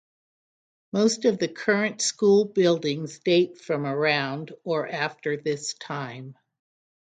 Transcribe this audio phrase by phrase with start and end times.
[0.91, 6.35] Most of the current school buildings date from around or after this time.